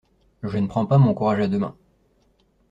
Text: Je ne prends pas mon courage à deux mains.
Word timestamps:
Je 0.41 0.57
ne 0.57 0.65
prends 0.65 0.87
pas 0.87 0.97
mon 0.97 1.13
courage 1.13 1.41
à 1.41 1.47
deux 1.47 1.59
mains. 1.59 1.75